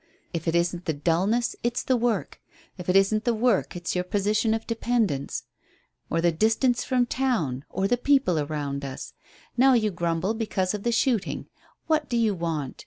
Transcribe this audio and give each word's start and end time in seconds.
If 0.33 0.47
it 0.47 0.55
isn't 0.55 0.85
the 0.85 0.95
dulness 0.95 1.55
it's 1.61 1.83
the 1.83 1.95
work; 1.95 2.41
if 2.75 2.89
it 2.89 2.95
isn't 2.95 3.23
the 3.23 3.35
work 3.35 3.75
it's 3.75 3.93
your 3.93 4.03
position 4.03 4.55
of 4.55 4.65
dependence, 4.65 5.43
or 6.09 6.21
the 6.21 6.31
distance 6.31 6.83
from 6.83 7.05
town, 7.05 7.65
or 7.69 7.87
the 7.87 7.97
people 7.97 8.39
around 8.39 8.83
us. 8.83 9.13
Now 9.57 9.73
you 9.73 9.91
grumble 9.91 10.33
because 10.33 10.73
of 10.73 10.81
the 10.81 10.91
shooting. 10.91 11.49
What 11.85 12.09
do 12.09 12.17
you 12.17 12.33
want? 12.33 12.77